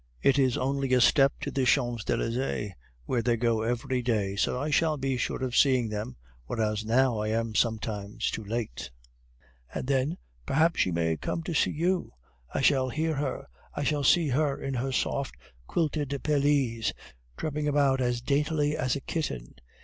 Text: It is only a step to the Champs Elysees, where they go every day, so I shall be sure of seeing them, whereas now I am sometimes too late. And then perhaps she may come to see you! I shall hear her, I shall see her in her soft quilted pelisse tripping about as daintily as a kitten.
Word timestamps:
It 0.23 0.39
is 0.39 0.57
only 0.57 0.91
a 0.95 0.99
step 0.99 1.33
to 1.41 1.51
the 1.51 1.63
Champs 1.63 2.09
Elysees, 2.09 2.71
where 3.05 3.21
they 3.21 3.37
go 3.37 3.61
every 3.61 4.01
day, 4.01 4.35
so 4.35 4.59
I 4.59 4.71
shall 4.71 4.97
be 4.97 5.15
sure 5.15 5.43
of 5.43 5.55
seeing 5.55 5.89
them, 5.89 6.15
whereas 6.47 6.83
now 6.83 7.19
I 7.19 7.27
am 7.27 7.53
sometimes 7.53 8.31
too 8.31 8.43
late. 8.43 8.89
And 9.75 9.85
then 9.85 10.17
perhaps 10.47 10.79
she 10.79 10.91
may 10.91 11.17
come 11.17 11.43
to 11.43 11.53
see 11.53 11.69
you! 11.69 12.13
I 12.51 12.61
shall 12.61 12.89
hear 12.89 13.13
her, 13.17 13.45
I 13.75 13.83
shall 13.83 14.03
see 14.03 14.29
her 14.29 14.59
in 14.59 14.73
her 14.73 14.91
soft 14.91 15.35
quilted 15.67 16.19
pelisse 16.23 16.93
tripping 17.37 17.67
about 17.67 18.01
as 18.01 18.21
daintily 18.21 18.75
as 18.75 18.95
a 18.95 19.01
kitten. 19.01 19.53